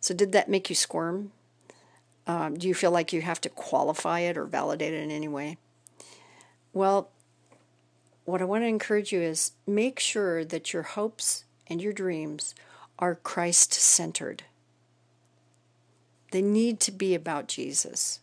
So, 0.00 0.14
did 0.14 0.32
that 0.32 0.48
make 0.48 0.68
you 0.68 0.76
squirm? 0.76 1.32
Um, 2.26 2.56
do 2.56 2.68
you 2.68 2.74
feel 2.74 2.90
like 2.90 3.12
you 3.12 3.22
have 3.22 3.40
to 3.40 3.48
qualify 3.48 4.20
it 4.20 4.36
or 4.36 4.44
validate 4.44 4.94
it 4.94 5.02
in 5.02 5.10
any 5.10 5.28
way? 5.28 5.58
Well, 6.72 7.10
what 8.30 8.42
I 8.42 8.46
want 8.46 8.62
to 8.62 8.68
encourage 8.68 9.12
you 9.12 9.20
is 9.20 9.52
make 9.66 10.00
sure 10.00 10.44
that 10.44 10.72
your 10.72 10.82
hopes 10.82 11.44
and 11.66 11.80
your 11.80 11.92
dreams 11.92 12.54
are 12.98 13.14
Christ 13.14 13.72
centered. 13.72 14.44
They 16.30 16.42
need 16.42 16.80
to 16.80 16.92
be 16.92 17.14
about 17.14 17.48
Jesus. 17.48 18.20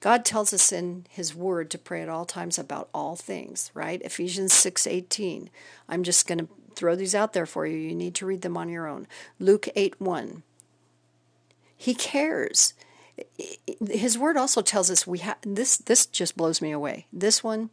God 0.00 0.24
tells 0.24 0.52
us 0.52 0.72
in 0.72 1.06
his 1.08 1.34
word 1.34 1.70
to 1.70 1.78
pray 1.78 2.02
at 2.02 2.08
all 2.08 2.24
times 2.24 2.58
about 2.58 2.88
all 2.92 3.14
things, 3.14 3.70
right? 3.74 4.02
Ephesians 4.02 4.52
6:18. 4.52 5.50
I'm 5.88 6.02
just 6.02 6.26
going 6.26 6.38
to 6.38 6.48
throw 6.74 6.96
these 6.96 7.14
out 7.14 7.32
there 7.32 7.46
for 7.46 7.66
you. 7.66 7.76
You 7.76 7.94
need 7.94 8.14
to 8.16 8.26
read 8.26 8.42
them 8.42 8.56
on 8.56 8.68
your 8.68 8.86
own. 8.86 9.06
Luke 9.38 9.68
8:1. 9.76 10.42
He 11.76 11.94
cares. 11.94 12.74
His 13.88 14.18
word 14.18 14.36
also 14.36 14.62
tells 14.62 14.90
us 14.90 15.06
we 15.06 15.18
have 15.18 15.38
this 15.42 15.76
this 15.76 16.06
just 16.06 16.36
blows 16.36 16.60
me 16.60 16.70
away. 16.70 17.06
This 17.12 17.44
one 17.44 17.70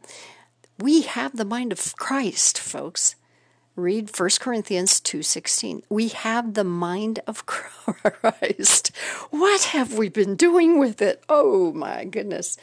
we 0.78 1.02
have 1.02 1.36
the 1.36 1.44
mind 1.44 1.72
of 1.72 1.96
Christ, 1.96 2.58
folks. 2.58 3.16
Read 3.76 4.10
1 4.10 4.40
Corinthians 4.40 5.00
2:16. 5.00 5.82
We 5.90 6.08
have 6.08 6.54
the 6.54 6.64
mind 6.64 7.20
of 7.26 7.44
Christ. 7.44 8.90
What 9.30 9.64
have 9.64 9.98
we 9.98 10.08
been 10.08 10.34
doing 10.34 10.78
with 10.78 11.02
it? 11.02 11.22
Oh 11.28 11.72
my 11.72 12.04
goodness. 12.04 12.56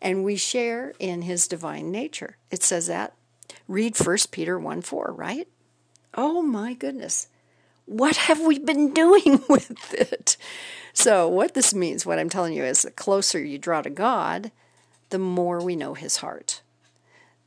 And 0.00 0.24
we 0.24 0.36
share 0.36 0.94
in 1.00 1.22
his 1.22 1.48
divine 1.48 1.90
nature. 1.90 2.36
It 2.52 2.62
says 2.62 2.86
that. 2.86 3.14
Read 3.66 3.96
1 3.98 4.16
Peter 4.30 4.58
1 4.58 4.82
4, 4.82 5.12
right? 5.12 5.48
Oh 6.14 6.40
my 6.40 6.74
goodness. 6.74 7.26
What 7.86 8.16
have 8.16 8.40
we 8.40 8.60
been 8.60 8.94
doing 8.94 9.42
with 9.48 9.92
it? 9.94 10.36
So, 10.92 11.28
what 11.28 11.54
this 11.54 11.74
means, 11.74 12.06
what 12.06 12.18
I'm 12.18 12.30
telling 12.30 12.52
you, 12.52 12.64
is 12.64 12.82
the 12.82 12.90
closer 12.92 13.42
you 13.42 13.58
draw 13.58 13.82
to 13.82 13.90
God, 13.90 14.52
the 15.10 15.18
more 15.18 15.60
we 15.60 15.74
know 15.74 15.94
his 15.94 16.18
heart. 16.18 16.62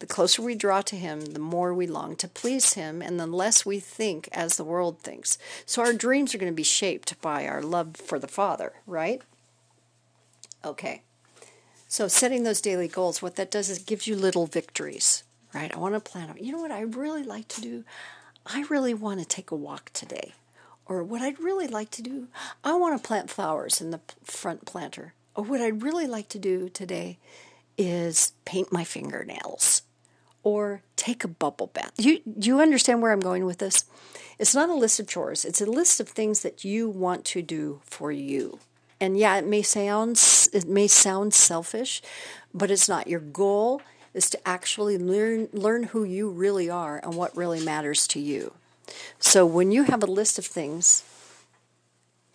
The 0.04 0.08
closer 0.08 0.42
we 0.42 0.54
draw 0.54 0.82
to 0.82 0.98
Him, 0.98 1.22
the 1.28 1.40
more 1.40 1.74
we 1.74 1.88
long 1.88 2.18
to 2.18 2.28
please 2.28 2.74
Him, 2.74 3.02
and 3.02 3.18
the 3.18 3.26
less 3.26 3.66
we 3.66 3.80
think 3.80 4.28
as 4.34 4.58
the 4.58 4.66
world 4.66 5.00
thinks. 5.00 5.38
So 5.66 5.82
our 5.82 5.94
dreams 5.94 6.36
are 6.36 6.38
going 6.38 6.52
to 6.52 6.54
be 6.54 6.62
shaped 6.62 7.22
by 7.22 7.48
our 7.48 7.62
love 7.62 7.96
for 7.96 8.20
the 8.20 8.28
Father, 8.28 8.74
right? 8.86 9.22
Okay. 10.66 11.04
So 11.88 12.10
setting 12.10 12.44
those 12.44 12.60
daily 12.60 12.90
goals, 12.90 13.22
what 13.22 13.38
that 13.38 13.50
does 13.50 13.70
is 13.70 13.80
gives 13.80 14.06
you 14.06 14.18
little 14.18 14.46
victories, 14.46 15.24
right? 15.54 15.74
I 15.74 15.80
want 15.80 15.94
to 15.94 16.02
plan. 16.02 16.36
You 16.38 16.52
know 16.52 16.62
what 16.62 16.72
I 16.72 16.82
really 16.82 17.24
like 17.24 17.48
to 17.48 17.62
do? 17.62 17.86
I 18.46 18.64
really 18.64 18.94
want 18.94 19.22
to 19.22 19.26
take 19.26 19.52
a 19.52 19.56
walk 19.56 19.90
today. 19.94 20.34
Or 20.86 21.02
what 21.02 21.22
I'd 21.22 21.40
really 21.40 21.68
like 21.68 21.92
to 21.92 22.02
do, 22.02 22.28
I 22.62 22.76
want 22.76 23.02
to 23.02 23.08
plant 23.08 23.30
flowers 23.30 23.80
in 23.80 23.92
the 23.92 24.02
front 24.22 24.66
planter. 24.66 25.14
Or 25.34 25.46
what 25.46 25.62
I'd 25.62 25.82
really 25.82 26.08
like 26.08 26.28
to 26.28 26.40
do 26.40 26.68
today 26.68 27.20
is 27.78 28.34
paint 28.44 28.70
my 28.70 28.84
fingernails 28.84 29.83
or 30.44 30.82
take 30.96 31.24
a 31.24 31.28
bubble 31.28 31.68
bath. 31.68 31.92
You 31.98 32.20
do 32.20 32.48
you 32.50 32.60
understand 32.60 33.02
where 33.02 33.12
I'm 33.12 33.20
going 33.20 33.46
with 33.46 33.58
this? 33.58 33.86
It's 34.38 34.56
not 34.56 34.70
a 34.70 34.74
list 34.74 35.00
of 35.00 35.08
chores. 35.08 35.46
It's 35.46 35.62
a 35.62 35.66
list 35.66 36.00
of 36.00 36.10
things 36.10 36.42
that 36.42 36.64
you 36.64 36.90
want 36.90 37.26
to 37.26 37.42
do 37.42 37.82
for 37.86 38.12
you. 38.12 38.60
And 39.00 39.18
yeah, 39.18 39.38
it 39.38 39.46
may 39.46 39.62
sound 39.62 40.22
it 40.54 40.66
may 40.68 40.88
sound 40.88 41.34
selfish, 41.34 42.02
but 42.54 42.72
it's 42.72 42.90
not. 42.90 43.08
Your 43.08 43.20
goal 43.20 43.82
is 44.14 44.30
to 44.30 44.48
actually 44.48 44.98
learn 44.98 45.50
learn 45.54 45.84
who 45.84 46.04
you 46.04 46.30
really 46.30 46.70
are 46.70 47.00
and 47.04 47.16
what 47.16 47.36
really 47.36 47.64
matters 47.64 48.08
to 48.08 48.20
you. 48.20 48.54
So 49.20 49.46
when 49.46 49.72
you 49.72 49.84
have 49.84 50.04
a 50.04 50.08
list 50.08 50.38
of 50.38 50.46
things 50.46 51.04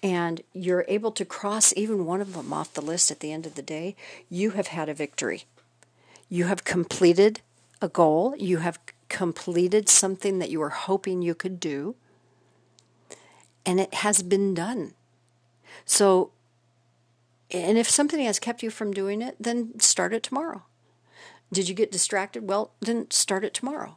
and 0.03 0.41
you're 0.53 0.85
able 0.89 1.11
to 1.13 1.25
cross 1.25 1.73
even 1.77 2.07
one 2.07 2.21
of 2.21 2.35
them 2.35 2.53
off 2.53 2.75
the 2.75 2.81
list 2.81 3.11
at 3.11 3.21
the 3.21 3.33
end 3.33 3.47
of 3.47 3.55
the 3.55 3.63
day, 3.63 3.97
you 4.31 4.51
have 4.53 4.69
had 4.69 4.89
a 4.89 4.95
victory. 4.95 5.45
You 6.29 6.45
have 6.45 6.65
completed 6.65 7.41
a 7.81 7.89
goal, 7.89 8.35
you 8.37 8.59
have 8.59 8.79
completed 9.09 9.89
something 9.89 10.39
that 10.39 10.51
you 10.51 10.61
were 10.61 10.71
hoping 10.71 11.23
you 11.23 11.35
could 11.35 11.61
do, 11.61 11.95
and 13.65 13.81
it 13.81 13.95
has 13.95 14.23
been 14.23 14.55
done. 14.55 14.95
So, 15.85 16.31
and 17.51 17.79
if 17.79 17.89
something 17.89 18.25
has 18.25 18.39
kept 18.39 18.63
you 18.63 18.71
from 18.71 18.93
doing 18.93 19.23
it, 19.23 19.37
then 19.39 19.79
start 19.81 20.13
it 20.13 20.23
tomorrow. 20.23 20.63
Did 21.53 21.69
you 21.69 21.75
get 21.75 21.91
distracted? 21.91 22.49
Well, 22.49 22.73
then 22.81 23.11
start 23.11 23.45
it 23.45 23.55
tomorrow. 23.55 23.97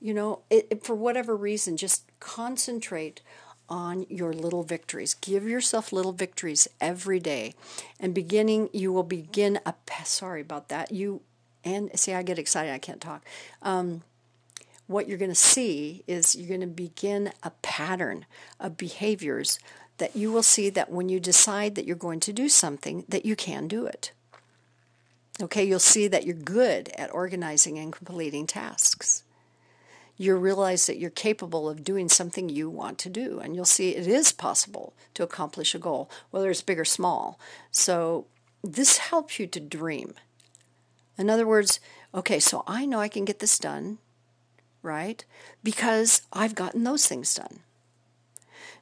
You 0.00 0.14
know, 0.14 0.40
it, 0.50 0.66
it, 0.70 0.84
for 0.84 0.94
whatever 0.94 1.36
reason, 1.36 1.76
just 1.76 2.04
concentrate 2.20 3.20
on 3.68 4.06
your 4.08 4.32
little 4.32 4.62
victories. 4.62 5.14
Give 5.14 5.46
yourself 5.46 5.92
little 5.92 6.12
victories 6.12 6.66
every 6.80 7.20
day. 7.20 7.54
And 8.00 8.14
beginning, 8.14 8.70
you 8.72 8.92
will 8.92 9.02
begin 9.02 9.60
a, 9.66 9.74
sorry 10.04 10.40
about 10.40 10.68
that, 10.68 10.90
you 10.90 11.20
and 11.64 11.90
see, 11.98 12.14
I 12.14 12.22
get 12.22 12.38
excited, 12.38 12.72
I 12.72 12.78
can't 12.78 13.00
talk. 13.00 13.24
Um, 13.62 14.02
what 14.86 15.06
you're 15.06 15.18
going 15.18 15.30
to 15.30 15.34
see 15.34 16.02
is 16.06 16.34
you're 16.34 16.48
going 16.48 16.60
to 16.62 16.66
begin 16.66 17.32
a 17.42 17.50
pattern 17.62 18.24
of 18.58 18.76
behaviors 18.76 19.58
that 19.98 20.16
you 20.16 20.32
will 20.32 20.42
see 20.42 20.70
that 20.70 20.90
when 20.90 21.08
you 21.08 21.20
decide 21.20 21.74
that 21.74 21.84
you're 21.84 21.96
going 21.96 22.20
to 22.20 22.32
do 22.32 22.48
something, 22.48 23.04
that 23.08 23.26
you 23.26 23.36
can 23.36 23.68
do 23.68 23.84
it. 23.84 24.12
Okay, 25.40 25.64
you'll 25.64 25.78
see 25.78 26.08
that 26.08 26.24
you're 26.24 26.34
good 26.34 26.88
at 26.96 27.14
organizing 27.14 27.78
and 27.78 27.92
completing 27.92 28.46
tasks. 28.46 29.22
You'll 30.16 30.40
realize 30.40 30.86
that 30.86 30.98
you're 30.98 31.10
capable 31.10 31.68
of 31.68 31.84
doing 31.84 32.08
something 32.08 32.48
you 32.48 32.68
want 32.68 32.98
to 33.00 33.08
do, 33.08 33.38
and 33.38 33.54
you'll 33.54 33.64
see 33.64 33.90
it 33.90 34.08
is 34.08 34.32
possible 34.32 34.94
to 35.14 35.22
accomplish 35.22 35.76
a 35.76 35.78
goal, 35.78 36.10
whether 36.30 36.50
it's 36.50 36.62
big 36.62 36.80
or 36.80 36.84
small. 36.84 37.38
So, 37.70 38.26
this 38.64 38.98
helps 38.98 39.38
you 39.38 39.46
to 39.46 39.60
dream. 39.60 40.14
In 41.18 41.28
other 41.28 41.46
words, 41.46 41.80
okay, 42.14 42.38
so 42.38 42.62
I 42.66 42.86
know 42.86 43.00
I 43.00 43.08
can 43.08 43.24
get 43.24 43.40
this 43.40 43.58
done, 43.58 43.98
right? 44.82 45.24
Because 45.64 46.22
I've 46.32 46.54
gotten 46.54 46.84
those 46.84 47.06
things 47.06 47.34
done. 47.34 47.60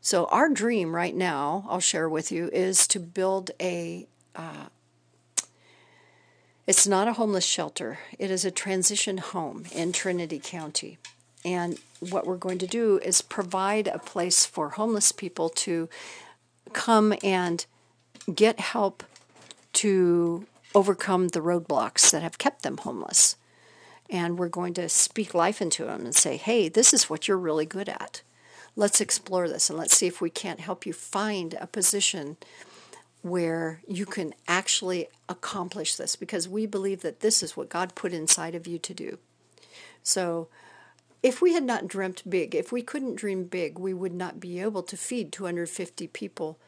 So, 0.03 0.27
our 0.27 0.49
dream 0.49 0.95
right 0.95 1.15
now, 1.15 1.67
I'll 1.69 1.81
share 1.81 2.09
with 2.09 2.31
you, 2.31 2.49
is 2.53 2.87
to 2.89 3.01
build 3.01 3.51
a. 3.61 4.07
Uh, 4.37 4.67
it's 6.67 6.87
not 6.87 7.09
a 7.09 7.15
homeless 7.15 7.45
shelter, 7.45 7.99
it 8.19 8.31
is 8.31 8.45
a 8.45 8.51
transition 8.51 9.19
home 9.19 9.65
in 9.73 9.93
Trinity 9.93 10.41
County. 10.43 10.99
And 11.45 11.79
what 12.01 12.27
we're 12.27 12.37
going 12.37 12.59
to 12.59 12.67
do 12.67 12.99
is 12.99 13.23
provide 13.23 13.87
a 13.87 14.01
place 14.01 14.45
for 14.45 14.71
homeless 14.71 15.13
people 15.13 15.49
to 15.51 15.89
come 16.73 17.15
and 17.23 17.65
get 18.35 18.59
help 18.59 19.05
to 19.75 20.47
overcome 20.77 21.29
the 21.29 21.41
roadblocks 21.41 22.11
that 22.11 22.23
have 22.23 22.37
kept 22.37 22.61
them 22.63 22.77
homeless. 22.77 23.37
And 24.11 24.39
we're 24.39 24.51
going 24.51 24.75
to 24.75 24.91
speak 24.91 25.33
life 25.33 25.63
into 25.63 25.87
them 25.87 26.05
and 26.05 26.15
say, 26.15 26.37
hey, 26.37 26.69
this 26.69 26.93
is 26.93 27.09
what 27.09 27.27
you're 27.27 27.39
really 27.39 27.65
good 27.65 27.89
at. 27.89 28.21
Let's 28.77 29.01
explore 29.01 29.49
this 29.49 29.71
and 29.71 29.79
let's 29.79 29.97
see 29.97 30.07
if 30.07 30.21
we 30.21 30.29
can't 30.29 30.61
help 30.61 30.85
you 30.85 30.93
find 30.93 31.55
a 31.55 31.67
position 31.67 32.37
where 33.23 33.81
you 33.89 34.05
can 34.05 34.35
actually 34.47 35.09
accomplish 35.31 35.97
this 35.97 36.15
because 36.15 36.47
we 36.47 36.67
believe 36.67 37.01
that 37.01 37.21
this 37.21 37.43
is 37.43 37.57
what 37.57 37.71
God 37.71 37.95
put 37.95 38.13
inside 38.13 38.55
of 38.55 38.67
you 38.67 38.79
to 38.79 38.93
do. 38.93 39.19
So, 40.03 40.49
if 41.23 41.41
we 41.41 41.55
had 41.55 41.65
not 41.65 41.89
dreamt 41.89 42.23
big, 42.29 42.55
if 42.55 42.71
we 42.71 42.83
couldn't 42.83 43.17
dream 43.17 43.45
big, 43.45 43.79
we 43.79 43.95
would 43.95 44.15
not 44.15 44.39
be 44.39 44.61
able 44.61 44.83
to 44.83 44.97
feed 44.97 45.33
250 45.33 46.07
people 46.09 46.59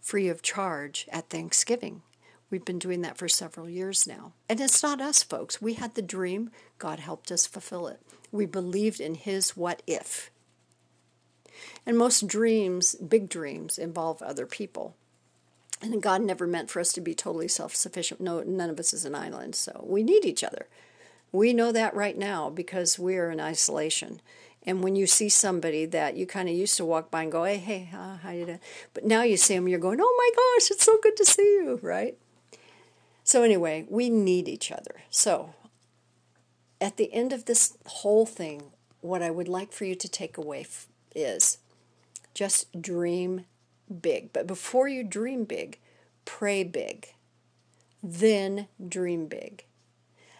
free 0.00 0.28
of 0.28 0.40
charge 0.40 1.06
at 1.10 1.28
Thanksgiving. 1.28 2.02
We've 2.50 2.64
been 2.64 2.78
doing 2.78 3.00
that 3.02 3.18
for 3.18 3.28
several 3.28 3.68
years 3.68 4.06
now. 4.06 4.32
And 4.48 4.60
it's 4.60 4.82
not 4.82 5.00
us, 5.00 5.22
folks. 5.22 5.60
We 5.60 5.74
had 5.74 5.94
the 5.94 6.02
dream, 6.02 6.50
God 6.78 7.00
helped 7.00 7.32
us 7.32 7.46
fulfill 7.46 7.88
it. 7.88 8.00
We 8.30 8.46
believed 8.46 9.00
in 9.00 9.16
His 9.16 9.56
what 9.56 9.82
if. 9.86 10.30
And 11.84 11.98
most 11.98 12.26
dreams, 12.26 12.94
big 12.94 13.28
dreams, 13.28 13.78
involve 13.78 14.22
other 14.22 14.46
people. 14.46 14.94
And 15.82 16.02
God 16.02 16.22
never 16.22 16.46
meant 16.46 16.70
for 16.70 16.80
us 16.80 16.92
to 16.94 17.00
be 17.00 17.14
totally 17.14 17.48
self 17.48 17.74
sufficient. 17.74 18.20
No, 18.20 18.42
none 18.42 18.70
of 18.70 18.78
us 18.78 18.94
is 18.94 19.04
an 19.04 19.14
island, 19.14 19.54
so 19.54 19.84
we 19.86 20.02
need 20.02 20.24
each 20.24 20.44
other. 20.44 20.68
We 21.32 21.52
know 21.52 21.72
that 21.72 21.94
right 21.94 22.16
now 22.16 22.48
because 22.48 22.98
we're 22.98 23.30
in 23.30 23.40
isolation. 23.40 24.20
And 24.62 24.82
when 24.82 24.96
you 24.96 25.06
see 25.06 25.28
somebody 25.28 25.84
that 25.86 26.16
you 26.16 26.26
kind 26.26 26.48
of 26.48 26.54
used 26.54 26.76
to 26.78 26.84
walk 26.84 27.10
by 27.10 27.22
and 27.22 27.30
go, 27.32 27.44
hey, 27.44 27.58
hey, 27.58 27.88
uh, 27.94 28.16
how 28.16 28.30
you 28.30 28.46
doing? 28.46 28.60
But 28.94 29.04
now 29.04 29.22
you 29.22 29.36
see 29.36 29.54
them, 29.54 29.68
you're 29.68 29.78
going, 29.78 30.00
oh 30.00 30.14
my 30.18 30.30
gosh, 30.34 30.70
it's 30.70 30.84
so 30.84 30.98
good 31.00 31.16
to 31.18 31.24
see 31.24 31.42
you, 31.42 31.78
right? 31.82 32.16
So, 33.26 33.42
anyway, 33.42 33.84
we 33.90 34.08
need 34.08 34.46
each 34.46 34.70
other. 34.70 35.02
So, 35.10 35.52
at 36.80 36.96
the 36.96 37.12
end 37.12 37.32
of 37.32 37.46
this 37.46 37.76
whole 37.84 38.24
thing, 38.24 38.70
what 39.00 39.20
I 39.20 39.32
would 39.32 39.48
like 39.48 39.72
for 39.72 39.84
you 39.84 39.96
to 39.96 40.08
take 40.08 40.38
away 40.38 40.60
f- 40.60 40.86
is 41.12 41.58
just 42.34 42.80
dream 42.80 43.44
big. 44.00 44.32
But 44.32 44.46
before 44.46 44.86
you 44.86 45.02
dream 45.02 45.42
big, 45.42 45.80
pray 46.24 46.62
big. 46.62 47.14
Then 48.00 48.68
dream 48.88 49.26
big. 49.26 49.64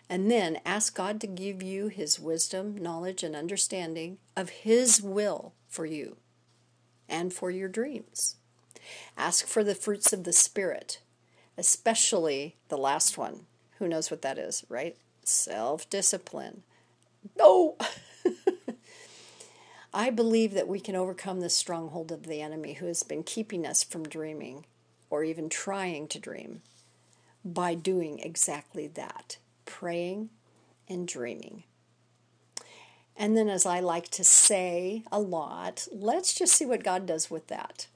And 0.09 0.31
then 0.31 0.61
ask 0.65 0.95
God 0.95 1.21
to 1.23 1.27
give 1.27 1.65
you 1.65 1.89
His 1.89 2.21
wisdom, 2.21 2.77
knowledge, 2.77 3.25
and 3.25 3.35
understanding 3.35 4.19
of 4.37 4.51
His 4.51 5.03
will 5.03 5.55
for 5.67 5.87
you 5.87 6.19
and 7.09 7.33
for 7.33 7.51
your 7.51 7.69
dreams. 7.69 8.37
Ask 9.17 9.45
for 9.45 9.65
the 9.65 9.75
fruits 9.75 10.13
of 10.13 10.23
the 10.23 10.33
Spirit, 10.33 11.01
especially 11.59 12.57
the 12.69 12.79
last 12.79 13.17
one. 13.17 13.47
Who 13.79 13.89
knows 13.89 14.11
what 14.11 14.23
that 14.23 14.39
is, 14.39 14.65
right? 14.69 14.97
Self 15.25 15.89
discipline. 15.91 16.63
No! 17.37 17.77
I 19.95 20.11
believe 20.11 20.53
that 20.53 20.69
we 20.69 20.81
can 20.81 20.95
overcome 20.95 21.41
the 21.41 21.49
stronghold 21.49 22.13
of 22.13 22.25
the 22.25 22.43
enemy 22.43 22.75
who 22.75 22.87
has 22.87 23.03
been 23.03 23.23
keeping 23.23 23.67
us 23.67 23.83
from 23.83 24.05
dreaming 24.05 24.67
or 25.09 25.25
even 25.25 25.49
trying 25.49 26.09
to 26.09 26.19
dream 26.19 26.61
by 27.45 27.75
doing 27.75 28.19
exactly 28.19 28.87
that 28.89 29.39
praying 29.65 30.29
and 30.89 31.09
dreaming. 31.09 31.65
And 33.17 33.37
then, 33.37 33.49
as 33.49 33.65
I 33.65 33.81
like 33.81 34.09
to 34.11 34.25
say 34.25 35.03
a 35.11 35.19
lot, 35.19 35.89
let's 35.91 36.35
just 36.35 36.53
see 36.53 36.67
what 36.67 36.85
God 36.85 37.07
does 37.07 37.31
with 37.31 37.47
that. 37.49 37.87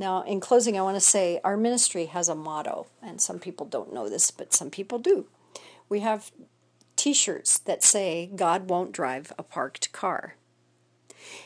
Now, 0.00 0.22
in 0.22 0.40
closing, 0.40 0.78
I 0.78 0.82
want 0.82 0.96
to 0.96 1.00
say 1.00 1.42
our 1.44 1.58
ministry 1.58 2.06
has 2.06 2.30
a 2.30 2.34
motto, 2.34 2.86
and 3.02 3.20
some 3.20 3.38
people 3.38 3.66
don't 3.66 3.92
know 3.92 4.08
this, 4.08 4.30
but 4.30 4.54
some 4.54 4.70
people 4.70 4.98
do. 4.98 5.26
We 5.90 6.00
have 6.00 6.32
t 6.96 7.12
shirts 7.12 7.58
that 7.58 7.84
say, 7.84 8.30
God 8.34 8.70
won't 8.70 8.92
drive 8.92 9.30
a 9.38 9.42
parked 9.42 9.92
car. 9.92 10.36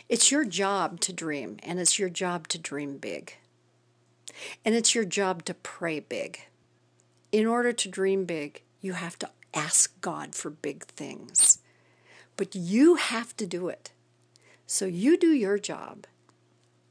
It's 0.09 0.31
your 0.31 0.45
job 0.45 1.01
to 1.01 1.13
dream, 1.13 1.57
and 1.65 1.81
it's 1.81 1.99
your 1.99 2.09
job 2.09 2.47
to 2.49 2.59
dream 2.59 2.97
big. 2.99 3.35
And 4.65 4.77
it's 4.77 4.95
your 4.95 5.05
job 5.05 5.45
to 5.47 5.55
pray 5.55 5.99
big. 5.99 6.39
In 7.33 7.49
order 7.49 7.73
to 7.73 7.89
dream 7.89 8.25
big, 8.25 8.63
you 8.81 8.93
have 8.93 9.19
to 9.19 9.31
ask 9.53 10.01
God 10.01 10.37
for 10.37 10.51
big 10.51 10.85
things. 10.85 11.59
But 12.37 12.55
you 12.55 12.95
have 12.95 13.37
to 13.39 13.49
do 13.49 13.67
it. 13.67 13.91
So 14.65 14.85
you 14.85 15.19
do 15.19 15.33
your 15.33 15.59
job, 15.59 16.07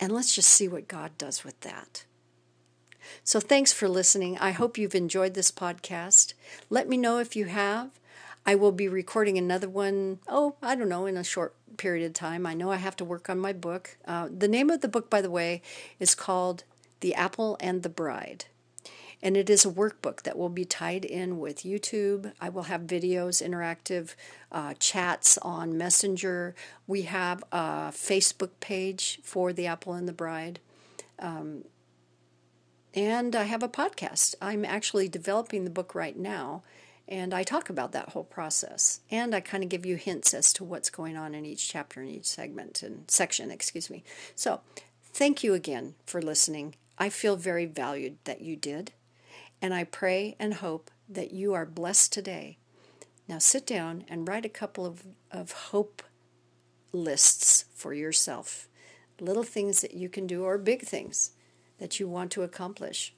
and 0.03 0.11
let's 0.11 0.35
just 0.35 0.49
see 0.49 0.67
what 0.67 0.89
God 0.89 1.17
does 1.17 1.45
with 1.45 1.57
that. 1.61 2.03
So 3.23 3.39
thanks 3.39 3.71
for 3.71 3.87
listening. 3.87 4.37
I 4.37 4.51
hope 4.51 4.77
you've 4.77 4.95
enjoyed 4.95 5.33
this 5.33 5.49
podcast. 5.49 6.33
Let 6.69 6.89
me 6.89 6.97
know 6.97 7.19
if 7.19 7.37
you 7.37 7.45
have. 7.45 7.89
I 8.45 8.55
will 8.55 8.73
be 8.73 8.89
recording 8.89 9.37
another 9.37 9.69
one, 9.69 10.19
oh, 10.27 10.55
I 10.61 10.75
don't 10.75 10.89
know, 10.89 11.05
in 11.05 11.15
a 11.15 11.23
short 11.23 11.55
period 11.77 12.05
of 12.05 12.13
time. 12.13 12.45
I 12.45 12.53
know 12.53 12.69
I 12.69 12.75
have 12.75 12.97
to 12.97 13.05
work 13.05 13.29
on 13.29 13.39
my 13.39 13.53
book. 13.53 13.95
Uh, 14.05 14.27
the 14.29 14.49
name 14.49 14.69
of 14.69 14.81
the 14.81 14.89
book, 14.89 15.09
by 15.09 15.21
the 15.21 15.31
way, 15.31 15.61
is 16.01 16.15
called 16.15 16.65
The 16.99 17.15
Apple 17.15 17.55
and 17.61 17.81
the 17.81 17.87
Bride. 17.87 18.43
And 19.23 19.37
it 19.37 19.49
is 19.49 19.63
a 19.63 19.71
workbook 19.71 20.23
that 20.23 20.37
will 20.37 20.49
be 20.49 20.65
tied 20.65 21.05
in 21.05 21.39
with 21.39 21.63
YouTube. 21.63 22.33
I 22.41 22.49
will 22.49 22.63
have 22.63 22.81
videos, 22.81 23.41
interactive 23.41 24.15
uh, 24.51 24.73
chats 24.79 25.37
on 25.37 25.77
Messenger. 25.77 26.53
We 26.87 27.03
have 27.03 27.41
a 27.53 27.93
Facebook 27.93 28.49
page 28.59 29.21
for 29.23 29.53
The 29.53 29.65
Apple 29.65 29.93
and 29.93 30.09
the 30.09 30.13
Bride. 30.13 30.59
Um, 31.19 31.63
and 32.93 33.33
I 33.33 33.43
have 33.43 33.63
a 33.63 33.69
podcast. 33.69 34.35
I'm 34.41 34.65
actually 34.65 35.07
developing 35.07 35.63
the 35.63 35.69
book 35.69 35.95
right 35.95 36.17
now, 36.17 36.61
and 37.07 37.33
I 37.33 37.43
talk 37.43 37.69
about 37.69 37.93
that 37.93 38.09
whole 38.09 38.25
process. 38.25 38.99
And 39.09 39.33
I 39.33 39.39
kind 39.39 39.63
of 39.63 39.69
give 39.69 39.85
you 39.85 39.95
hints 39.95 40.33
as 40.33 40.51
to 40.53 40.65
what's 40.65 40.89
going 40.89 41.15
on 41.15 41.33
in 41.33 41.45
each 41.45 41.69
chapter 41.69 42.01
and 42.01 42.09
each 42.09 42.27
segment 42.27 42.83
and 42.83 43.09
section, 43.09 43.51
excuse 43.51 43.89
me. 43.89 44.03
So, 44.35 44.59
thank 45.01 45.45
you 45.45 45.53
again 45.53 45.95
for 46.05 46.21
listening. 46.21 46.75
I 46.97 47.07
feel 47.07 47.37
very 47.37 47.65
valued 47.65 48.17
that 48.25 48.41
you 48.41 48.57
did. 48.57 48.91
And 49.63 49.73
I 49.73 49.85
pray 49.85 50.35
and 50.39 50.55
hope 50.55 50.91
that 51.07 51.31
you 51.31 51.53
are 51.53 51.65
blessed 51.65 52.11
today. 52.11 52.57
Now 53.29 53.37
sit 53.37 53.65
down 53.65 54.03
and 54.09 54.27
write 54.27 54.45
a 54.45 54.49
couple 54.49 54.85
of, 54.85 55.03
of 55.31 55.53
hope 55.53 56.03
lists 56.91 57.63
for 57.73 57.93
yourself. 57.93 58.67
Little 59.21 59.43
things 59.43 59.79
that 59.79 59.93
you 59.93 60.09
can 60.09 60.27
do, 60.27 60.43
or 60.43 60.57
big 60.57 60.81
things 60.81 61.31
that 61.79 61.97
you 61.97 62.09
want 62.09 62.29
to 62.31 62.43
accomplish 62.43 63.13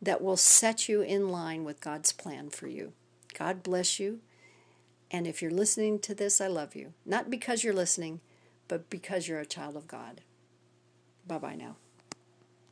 that 0.00 0.22
will 0.22 0.36
set 0.36 0.88
you 0.88 1.02
in 1.02 1.28
line 1.28 1.64
with 1.64 1.80
God's 1.80 2.12
plan 2.12 2.50
for 2.50 2.68
you. 2.68 2.92
God 3.36 3.64
bless 3.64 3.98
you. 3.98 4.20
And 5.10 5.26
if 5.26 5.42
you're 5.42 5.50
listening 5.50 5.98
to 6.00 6.14
this, 6.14 6.40
I 6.40 6.46
love 6.46 6.76
you. 6.76 6.92
Not 7.04 7.30
because 7.30 7.64
you're 7.64 7.74
listening, 7.74 8.20
but 8.68 8.88
because 8.90 9.26
you're 9.26 9.40
a 9.40 9.46
child 9.46 9.76
of 9.76 9.88
God. 9.88 10.20
Bye 11.26 11.38
bye 11.38 11.56
now. 11.56 11.76